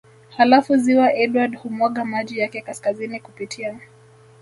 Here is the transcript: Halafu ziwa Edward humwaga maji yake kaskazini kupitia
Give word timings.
Halafu 0.37 0.77
ziwa 0.77 1.13
Edward 1.13 1.57
humwaga 1.57 2.05
maji 2.05 2.39
yake 2.39 2.61
kaskazini 2.61 3.19
kupitia 3.19 3.79